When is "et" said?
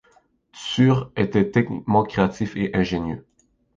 2.55-2.75